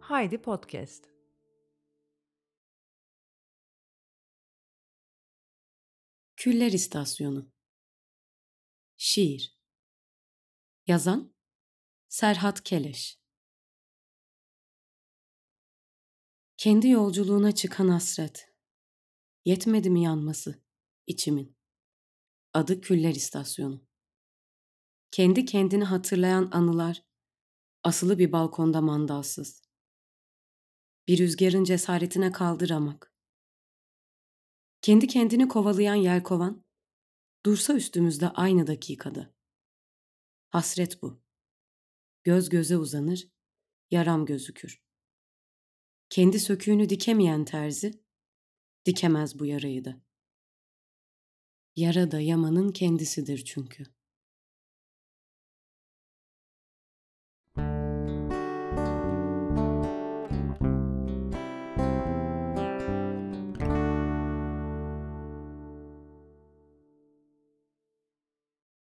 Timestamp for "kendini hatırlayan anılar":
25.44-27.02